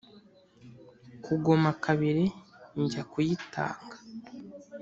[1.25, 2.25] kugoma kabiri
[2.81, 3.95] njya kuyitanga